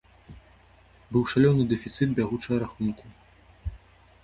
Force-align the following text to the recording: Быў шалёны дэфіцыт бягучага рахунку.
Быў 1.17 1.23
шалёны 1.33 1.61
дэфіцыт 1.75 2.09
бягучага 2.21 2.55
рахунку. 2.67 3.05